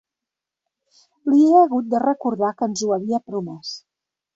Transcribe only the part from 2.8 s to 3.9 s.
ho havia promès.